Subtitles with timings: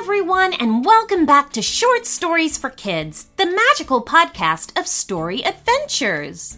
[0.00, 6.56] everyone, and welcome back to Short Stories for Kids, the magical podcast of story adventures.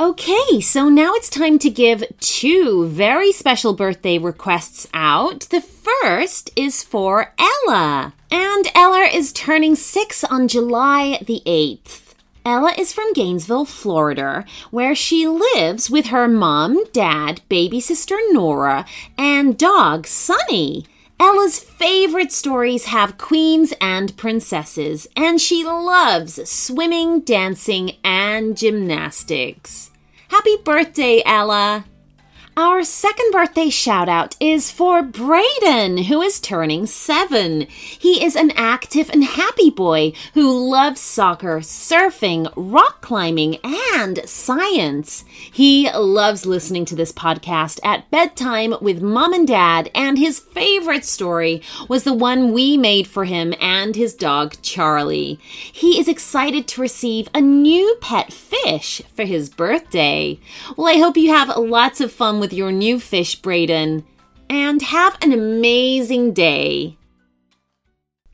[0.00, 5.40] Okay, so now it's time to give two very special birthday requests out.
[5.50, 12.07] The first is for Ella, and Ella is turning six on July the 8th.
[12.48, 18.86] Ella is from Gainesville, Florida, where she lives with her mom, dad, baby sister Nora,
[19.18, 20.86] and dog Sunny.
[21.20, 29.90] Ella's favorite stories have queens and princesses, and she loves swimming, dancing, and gymnastics.
[30.28, 31.84] Happy birthday, Ella!
[32.58, 37.68] Our second birthday shout out is for Brayden, who is turning seven.
[37.68, 43.58] He is an active and happy boy who loves soccer, surfing, rock climbing,
[43.94, 45.24] and science.
[45.28, 51.04] He loves listening to this podcast at bedtime with mom and dad, and his favorite
[51.04, 55.38] story was the one we made for him and his dog Charlie.
[55.44, 60.40] He is excited to receive a new pet fish for his birthday.
[60.76, 64.02] Well, I hope you have lots of fun with with your new fish, Brayden,
[64.48, 66.96] and have an amazing day.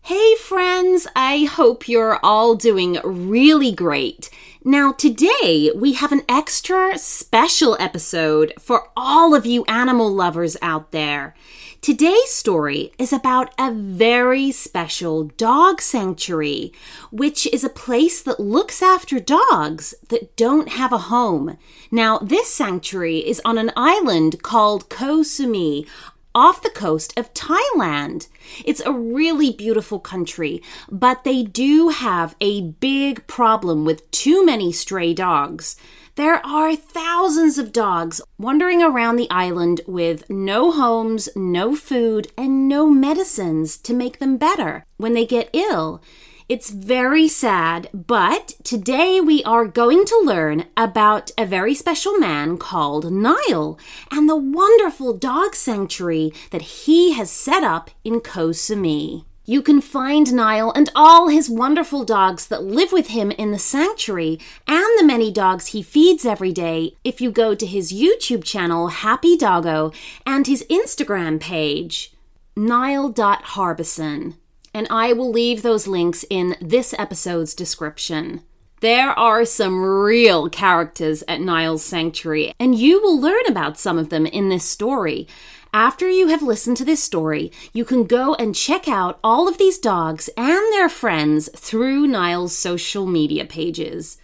[0.02, 4.30] Hey, friends, I hope you're all doing really great.
[4.66, 10.90] Now, today we have an extra special episode for all of you animal lovers out
[10.90, 11.34] there.
[11.82, 16.72] Today's story is about a very special dog sanctuary,
[17.10, 21.58] which is a place that looks after dogs that don't have a home.
[21.90, 25.86] Now, this sanctuary is on an island called Koh Samui
[26.34, 28.28] off the coast of Thailand.
[28.64, 34.72] It's a really beautiful country, but they do have a big problem with too many
[34.72, 35.76] stray dogs.
[36.16, 42.68] There are thousands of dogs wandering around the island with no homes, no food, and
[42.68, 46.00] no medicines to make them better when they get ill.
[46.46, 52.58] It's very sad, but today we are going to learn about a very special man
[52.58, 53.78] called Niall
[54.10, 59.24] and the wonderful dog sanctuary that he has set up in Koh Samui.
[59.46, 63.58] You can find Niall and all his wonderful dogs that live with him in the
[63.58, 64.38] sanctuary
[64.68, 68.88] and the many dogs he feeds every day if you go to his YouTube channel,
[68.88, 69.92] Happy Doggo,
[70.26, 72.12] and his Instagram page,
[72.54, 74.34] Niall.Harbison.
[74.74, 78.42] And I will leave those links in this episode's description.
[78.80, 84.10] There are some real characters at Niall's Sanctuary, and you will learn about some of
[84.10, 85.26] them in this story.
[85.72, 89.58] After you have listened to this story, you can go and check out all of
[89.58, 94.18] these dogs and their friends through Niall's social media pages.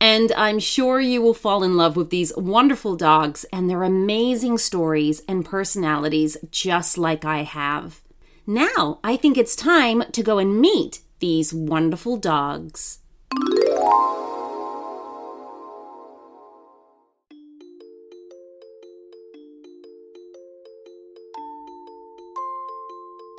[0.00, 4.58] And I'm sure you will fall in love with these wonderful dogs and their amazing
[4.58, 8.02] stories and personalities, just like I have.
[8.48, 13.00] Now, I think it's time to go and meet these wonderful dogs.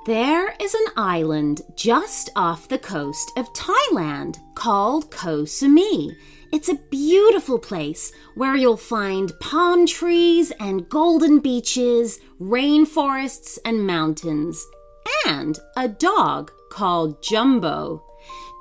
[0.06, 6.18] There is an island just off the coast of Thailand called Koh Samui.
[6.52, 14.66] It's a beautiful place where you'll find palm trees and golden beaches, rainforests and mountains,
[15.26, 18.04] and a dog called Jumbo.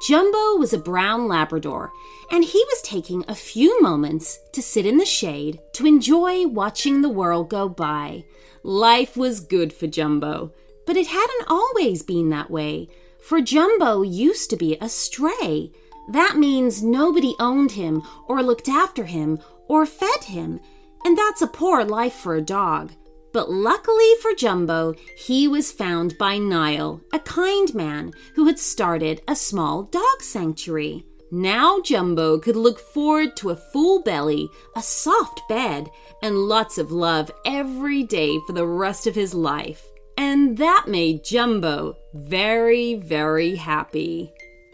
[0.07, 1.93] Jumbo was a brown Labrador,
[2.31, 7.03] and he was taking a few moments to sit in the shade to enjoy watching
[7.03, 8.25] the world go by.
[8.63, 10.53] Life was good for Jumbo.
[10.87, 12.89] But it hadn't always been that way,
[13.21, 15.73] for Jumbo used to be a stray.
[16.13, 20.61] That means nobody owned him, or looked after him, or fed him,
[21.05, 22.93] and that's a poor life for a dog.
[23.37, 29.21] But luckily for Jumbo, he was found by Niall, a kind man who had started
[29.29, 31.05] a small dog sanctuary.
[31.31, 35.91] Now Jumbo could look forward to a full belly, a soft bed,
[36.23, 39.85] and lots of love every day for the rest of his life.
[40.17, 44.33] And that made Jumbo very, very happy.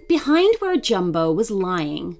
[0.08, 2.16] Behind where Jumbo was lying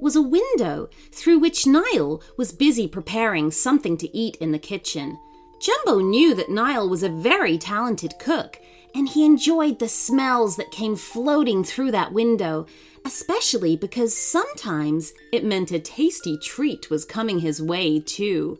[0.00, 5.18] was a window through which Niall was busy preparing something to eat in the kitchen.
[5.60, 8.60] Jumbo knew that Niall was a very talented cook,
[8.94, 12.66] and he enjoyed the smells that came floating through that window,
[13.04, 18.58] especially because sometimes it meant a tasty treat was coming his way, too.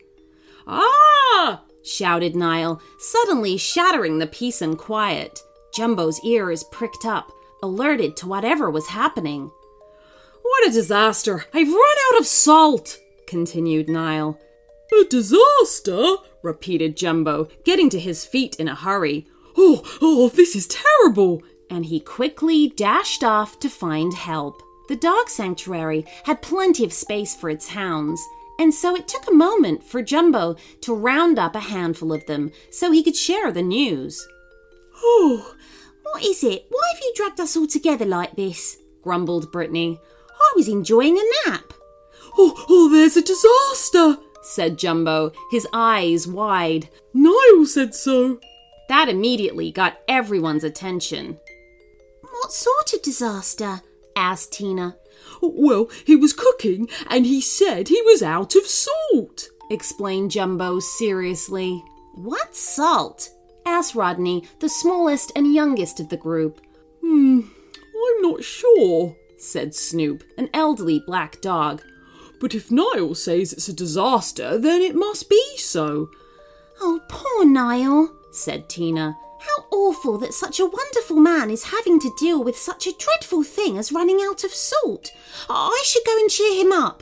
[0.67, 1.61] Ah!
[1.83, 5.39] shouted Niall, suddenly shattering the peace and quiet.
[5.73, 7.31] Jumbo's ears pricked up,
[7.61, 9.51] alerted to whatever was happening.
[10.41, 11.45] What a disaster!
[11.53, 14.39] I've run out of salt, continued Niall.
[14.99, 16.15] A disaster?
[16.41, 19.27] repeated Jumbo, getting to his feet in a hurry.
[19.57, 21.43] Oh, oh, this is terrible!
[21.69, 24.61] And he quickly dashed off to find help.
[24.87, 28.25] The dog sanctuary had plenty of space for its hounds,
[28.57, 32.51] and so it took a moment for Jumbo to round up a handful of them
[32.71, 34.25] so he could share the news.
[35.03, 35.55] Oh,
[36.03, 36.67] what is it?
[36.69, 38.77] Why have you dragged us all together like this?
[39.01, 39.99] grumbled Brittany.
[40.29, 41.73] I was enjoying a nap.
[42.37, 46.89] Oh, oh, there's a disaster, said Jumbo, his eyes wide.
[47.13, 48.39] Niall said so.
[48.87, 51.39] That immediately got everyone's attention.
[52.21, 53.81] What sort of disaster?
[54.15, 54.95] asked Tina.
[55.41, 61.83] Well, he was cooking and he said he was out of salt, explained Jumbo seriously.
[62.13, 63.29] What salt?
[63.65, 66.61] asked Rodney, the smallest and youngest of the group.
[67.01, 71.81] Hmm, I'm not sure, said Snoop, an elderly black dog.
[72.45, 76.11] But if Niall says it's a disaster, then it must be so.
[76.79, 79.17] Oh, poor Niall, said Tina.
[79.39, 83.41] How awful that such a wonderful man is having to deal with such a dreadful
[83.41, 85.09] thing as running out of salt.
[85.49, 87.01] I should go and cheer him up.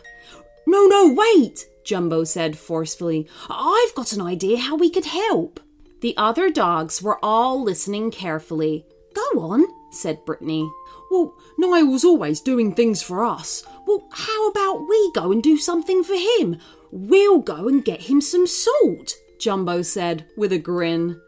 [0.65, 3.27] No, no, wait, Jumbo said forcefully.
[3.49, 5.59] I've got an idea how we could help.
[5.99, 8.85] The other dogs were all listening carefully.
[9.13, 10.71] Go on, said Brittany.
[11.11, 13.65] Well, Niall's always doing things for us.
[13.85, 16.57] Well, how about we go and do something for him?
[16.91, 21.19] We'll go and get him some salt, Jumbo said with a grin.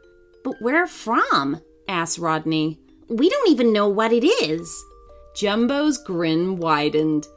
[0.43, 1.61] But where from?
[1.87, 2.79] asked Rodney.
[3.07, 4.83] We don't even know what it is.
[5.35, 7.27] Jumbo's grin widened.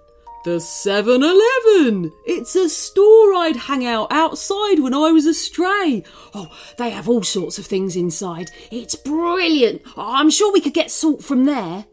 [0.44, 2.12] The 7 Eleven!
[2.24, 6.04] It's a store I'd hang out outside when I was a stray.
[6.32, 6.48] Oh,
[6.78, 8.50] they have all sorts of things inside.
[8.70, 9.82] It's brilliant.
[9.96, 11.86] I'm sure we could get salt from there.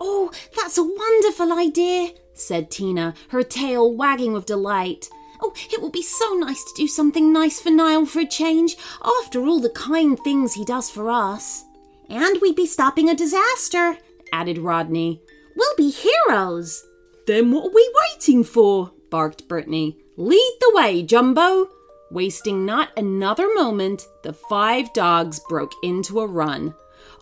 [0.00, 5.08] Oh, that's a wonderful idea, said Tina, her tail wagging with delight.
[5.40, 8.76] Oh, it will be so nice to do something nice for Niall for a change,
[9.22, 11.64] after all the kind things he does for us.
[12.08, 13.98] And we'd be stopping a disaster,
[14.32, 15.22] added Rodney.
[15.56, 16.84] We'll be heroes.
[17.26, 18.92] Then what are we waiting for?
[19.10, 19.98] barked Brittany.
[20.16, 21.68] Lead the way, Jumbo.
[22.10, 26.74] Wasting not another moment, the five dogs broke into a run.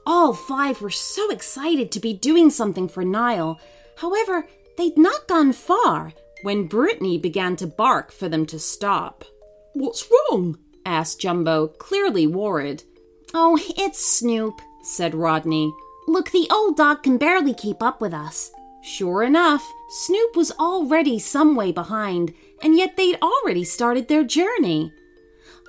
[0.04, 3.60] All five were so excited to be doing something for Niall.
[3.96, 4.46] However,
[4.76, 9.24] they'd not gone far when Brittany began to bark for them to stop.
[9.74, 10.58] What's wrong?
[10.84, 12.82] asked Jumbo, clearly worried.
[13.34, 15.72] Oh, it's Snoop, said Rodney.
[16.08, 18.50] Look, the old dog can barely keep up with us.
[18.82, 24.92] Sure enough, Snoop was already some way behind, and yet they'd already started their journey.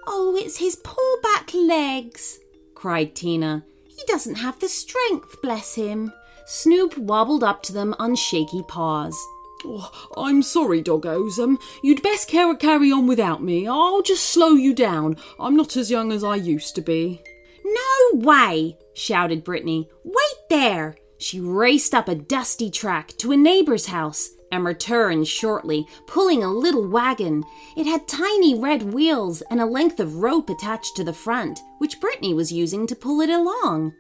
[0.08, 2.40] Oh, it's his poor back legs,
[2.74, 3.64] cried Tina.
[3.86, 6.12] He doesn't have the strength, bless him.
[6.45, 9.18] Snoop wobbled up to them on shaky paws.
[9.66, 11.40] Oh, I'm sorry, doggos.
[11.40, 13.68] Um, you'd best care carry on without me.
[13.68, 15.18] I'll just slow you down.
[15.40, 17.22] I'm not as young as I used to be.
[17.63, 18.78] No way!
[18.94, 19.90] shouted Brittany.
[20.04, 20.98] Wait there!
[21.18, 26.51] She raced up a dusty track to a neighbor's house and returned shortly, pulling a
[26.51, 27.44] little wagon.
[27.78, 32.01] It had tiny red wheels and a length of rope attached to the front, which
[32.01, 33.94] Brittany was using to pull it along.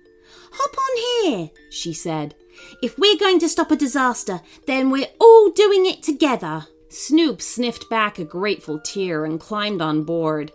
[0.53, 2.35] Hop on here, she said.
[2.81, 6.67] If we're going to stop a disaster, then we're all doing it together.
[6.89, 10.51] Snoop sniffed back a grateful tear and climbed on board.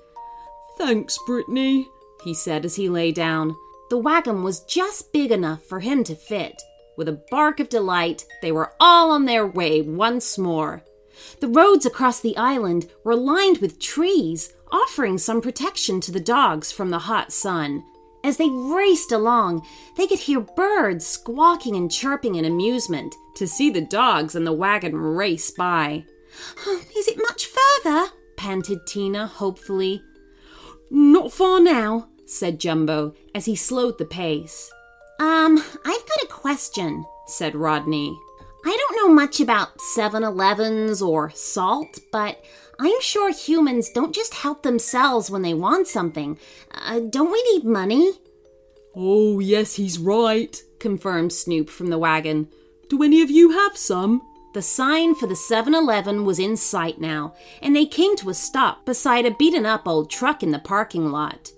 [0.76, 1.88] Thanks, Brittany,
[2.22, 3.56] he said as he lay down.
[3.90, 6.62] The wagon was just big enough for him to fit.
[6.96, 10.84] With a bark of delight, they were all on their way once more.
[11.40, 16.70] The roads across the island were lined with trees, offering some protection to the dogs
[16.70, 17.82] from the hot sun.
[18.24, 23.70] As they raced along, they could hear birds squawking and chirping in amusement to see
[23.70, 26.04] the dogs and the wagon race by.
[26.96, 28.08] Is it much further?
[28.36, 30.02] panted Tina hopefully.
[30.90, 34.70] Not far now, said Jumbo as he slowed the pace.
[35.20, 38.16] Um, I've got a question, said Rodney.
[38.64, 42.42] I don't know much about 7 Elevens or salt, but
[42.80, 46.38] I'm sure humans don't just help themselves when they want something.
[46.70, 48.12] Uh, don't we need money?
[48.94, 52.48] Oh, yes, he's right, confirmed Snoop from the wagon.
[52.88, 54.22] Do any of you have some?
[54.54, 58.34] The sign for the 7 Eleven was in sight now, and they came to a
[58.34, 61.52] stop beside a beaten up old truck in the parking lot.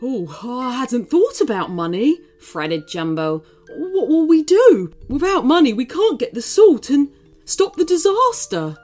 [0.00, 3.44] Oh, I hadn't thought about money, fretted Jumbo.
[3.68, 4.92] What will we do?
[5.08, 7.10] Without money, we can't get the salt and
[7.44, 8.76] stop the disaster.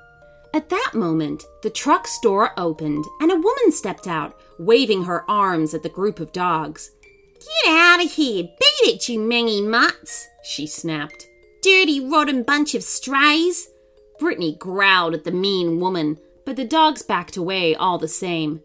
[0.55, 5.75] At that moment, the truck's door opened and a woman stepped out, waving her arms
[5.75, 6.91] at the group of dogs.
[7.35, 8.45] Get out of here!
[8.45, 10.27] Beat it, you mangy mutts!
[10.43, 11.29] she snapped.
[11.63, 13.69] Dirty, rotten bunch of strays!
[14.19, 18.63] Brittany growled at the mean woman, but the dogs backed away all the same.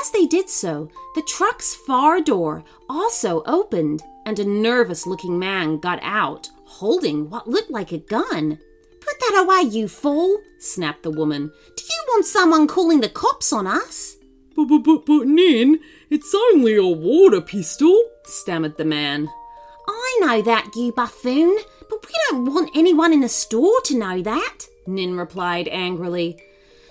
[0.00, 5.78] As they did so, the truck's far door also opened, and a nervous looking man
[5.78, 8.58] got out, holding what looked like a gun.
[9.12, 11.52] Put that away, you fool, snapped the woman.
[11.76, 14.16] Do you want someone calling the cops on us?
[14.56, 19.28] But, but, but, but, Nin, it's only a water pistol, stammered the man.
[19.86, 21.58] I know that, you buffoon,
[21.90, 26.42] but we don't want anyone in the store to know that, Nin replied angrily.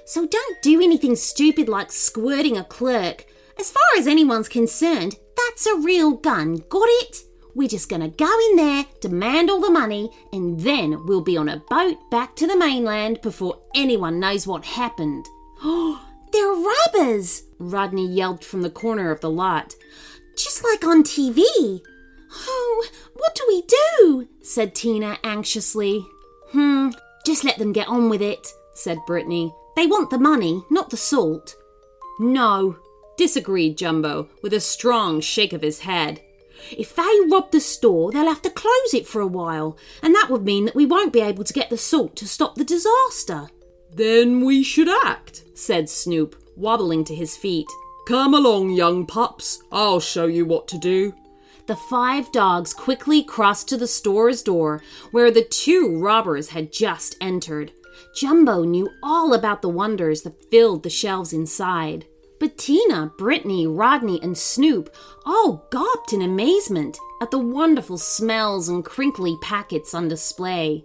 [0.06, 3.26] So don't do anything stupid like squirting a clerk.
[3.58, 7.24] As far as anyone's concerned, that's a real gun, got it?
[7.56, 11.50] We're just gonna go in there, demand all the money, and then we'll be on
[11.50, 15.26] a boat back to the mainland before anyone knows what happened.
[15.64, 17.44] Oh, they're robbers!
[17.60, 19.76] Rodney yelled from the corner of the lot.
[20.36, 21.82] Just like on TV.
[22.34, 24.28] Oh, what do we do?
[24.42, 26.06] said Tina anxiously.
[26.52, 26.90] Hmm,
[27.26, 29.54] just let them get on with it, said Brittany.
[29.76, 31.56] They want the money, not the salt.
[32.20, 32.78] No,
[33.18, 36.22] disagreed Jumbo with a strong shake of his head.
[36.72, 40.30] If they rob the store, they'll have to close it for a while, and that
[40.30, 43.50] would mean that we won't be able to get the salt to stop the disaster.
[43.94, 47.68] Then we should act, said Snoop, wobbling to his feet.
[48.08, 49.62] Come along, young pups.
[49.72, 51.14] I'll show you what to do.
[51.68, 57.16] The five dogs quickly crossed to the store's door, where the two robbers had just
[57.22, 57.72] entered.
[58.16, 62.06] Jumbo knew all about the wonders that filled the shelves inside.
[62.42, 64.90] But Tina, Brittany, Rodney, and Snoop
[65.28, 70.84] all gawped in amazement at the wonderful smells and crinkly packets on display.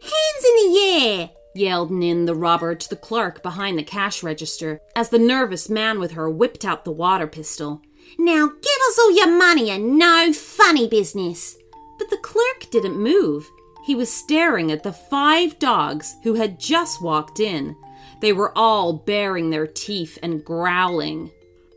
[0.00, 1.30] Hands in the air!
[1.54, 6.00] yelled Nin the robber to the clerk behind the cash register as the nervous man
[6.00, 7.82] with her whipped out the water pistol.
[8.18, 11.58] Now give us all your money and no funny business.
[11.98, 13.46] But the clerk didn't move.
[13.84, 17.76] He was staring at the five dogs who had just walked in.
[18.20, 21.30] They were all baring their teeth and growling.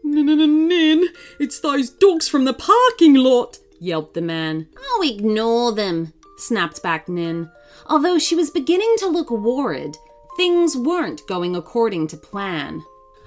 [0.03, 1.07] Nin,
[1.39, 4.67] it's those dogs from the parking lot, yelped the man.
[4.77, 7.50] Oh, ignore them, snapped back Nin.
[7.88, 9.98] Although she was beginning to look worried,
[10.38, 12.83] things weren't going according to plan.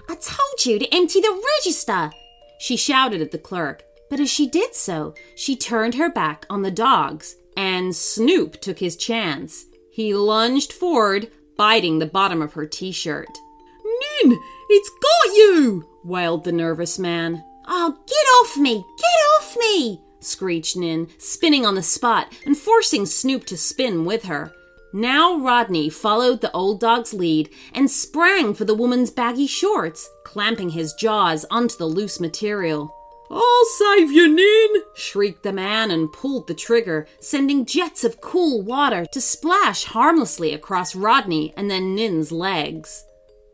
[0.09, 2.11] I told you to empty the register,
[2.59, 3.85] she shouted at the clerk.
[4.11, 8.79] But as she did so, she turned her back on the dogs, and Snoop took
[8.79, 9.65] his chance.
[9.91, 13.39] He lunged forward, biting the bottom of her t shirt.
[13.85, 15.89] Nin, it's got you!
[16.05, 17.45] wailed the nervous man.
[17.67, 18.85] Oh, get off me!
[18.99, 19.07] Get
[19.37, 20.03] off me!
[20.21, 24.53] screeched Nin, spinning on the spot and forcing Snoop to spin with her.
[24.93, 30.71] Now Rodney followed the old dog's lead and sprang for the woman's baggy shorts, clamping
[30.71, 32.95] his jaws onto the loose material.
[33.31, 34.83] I'll save you, Nin!
[35.15, 40.53] Shrieked the man and pulled the trigger, sending jets of cool water to splash harmlessly
[40.53, 43.05] across Rodney and then Nin's legs.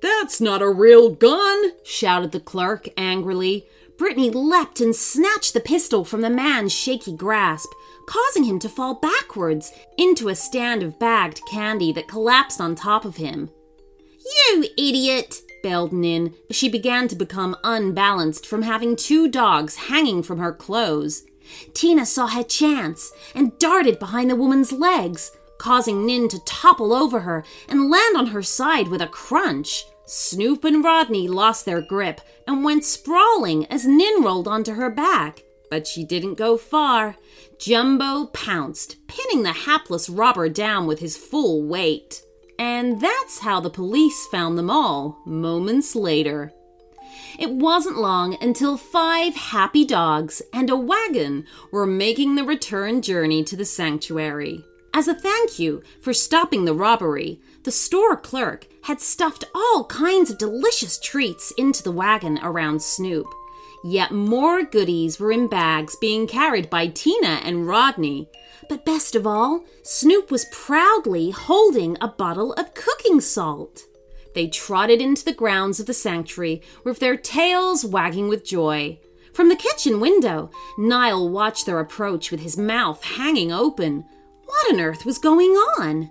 [0.00, 1.72] That's not a real gun!
[1.84, 3.66] shouted the clerk angrily.
[3.98, 7.68] Brittany leapt and snatched the pistol from the man's shaky grasp,
[8.06, 13.04] causing him to fall backwards into a stand of bagged candy that collapsed on top
[13.04, 13.50] of him.
[14.24, 15.42] You idiot!
[15.62, 20.54] bailed Nin as she began to become unbalanced from having two dogs hanging from her
[20.54, 21.24] clothes.
[21.74, 27.20] Tina saw her chance and darted behind the woman's legs, causing Nin to topple over
[27.20, 29.84] her and land on her side with a crunch.
[30.06, 35.44] Snoop and Rodney lost their grip and went sprawling as Nin rolled onto her back.
[35.70, 37.16] But she didn't go far.
[37.58, 42.22] Jumbo pounced, pinning the hapless robber down with his full weight.
[42.58, 46.52] And that's how the police found them all, moments later.
[47.40, 53.42] It wasn't long until five happy dogs and a wagon were making the return journey
[53.44, 54.62] to the sanctuary.
[54.92, 60.30] As a thank you for stopping the robbery, the store clerk had stuffed all kinds
[60.30, 63.26] of delicious treats into the wagon around Snoop.
[63.82, 68.28] Yet more goodies were in bags being carried by Tina and Rodney.
[68.68, 73.86] But best of all, Snoop was proudly holding a bottle of cooking salt.
[74.34, 78.98] They trotted into the grounds of the sanctuary with their tails wagging with joy.
[79.32, 84.04] From the kitchen window, Niall watched their approach with his mouth hanging open.
[84.44, 86.10] What on earth was going on?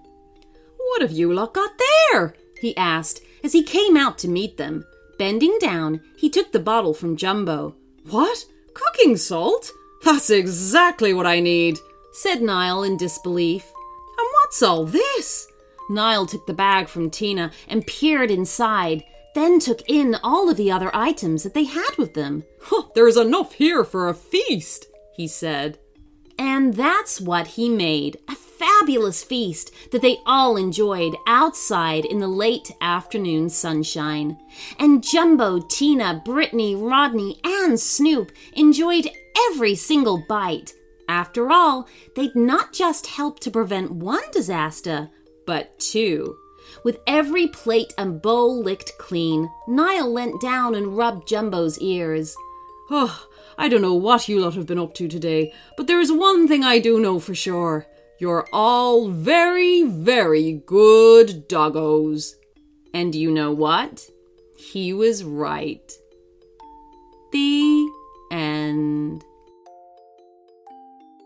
[0.78, 1.72] What have you lot got
[2.12, 2.34] there?
[2.60, 4.86] he asked as he came out to meet them.
[5.18, 7.76] Bending down, he took the bottle from Jumbo.
[8.10, 8.46] What?
[8.74, 9.72] Cooking salt?
[10.04, 11.78] That's exactly what I need,
[12.14, 13.64] said Niall in disbelief.
[13.64, 15.49] And what's all this?
[15.90, 19.04] Niall took the bag from Tina and peered inside,
[19.36, 22.44] then took in all of the other items that they had with them.
[22.62, 25.80] Huh, there's enough here for a feast, he said.
[26.38, 32.28] And that's what he made a fabulous feast that they all enjoyed outside in the
[32.28, 34.38] late afternoon sunshine.
[34.78, 39.10] And Jumbo, Tina, Brittany, Rodney, and Snoop enjoyed
[39.50, 40.74] every single bite.
[41.10, 45.10] After all, they'd not just helped to prevent one disaster,
[45.50, 46.38] but two.
[46.84, 52.36] With every plate and bowl licked clean, Niall leant down and rubbed Jumbo's ears.
[52.92, 53.26] Oh,
[53.58, 56.48] I don't know what you lot have been up to today, but there is one
[56.48, 57.88] thing I do know for sure.
[58.20, 62.36] You're all very, very good doggos.
[62.94, 64.08] And you know what?
[64.56, 65.92] He was right.
[67.32, 67.90] The
[68.30, 69.26] end.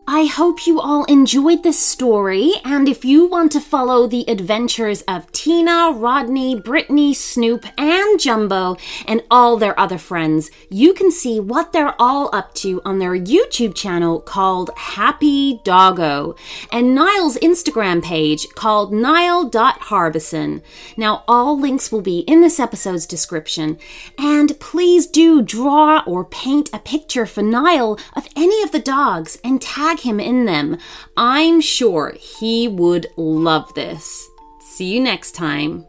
[0.05, 5.01] I hope you all enjoyed this story, and if you want to follow the adventures
[5.03, 8.75] of Tina, Rodney, Brittany, Snoop, and Jumbo,
[9.07, 13.13] and all their other friends, you can see what they're all up to on their
[13.13, 16.35] YouTube channel called Happy Doggo,
[16.69, 20.61] and Niall's Instagram page called Niall.Harbison.
[20.97, 23.77] Now, all links will be in this episode's description,
[24.17, 29.39] and please do draw or paint a picture for Niall of any of the dogs
[29.45, 30.77] and tag him in them.
[31.15, 34.29] I'm sure he would love this.
[34.59, 35.85] See you next time.